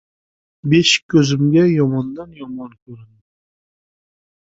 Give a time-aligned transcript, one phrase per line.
[0.73, 3.25] Beshik ko‘zimga yomondan-yomon ko‘rindi.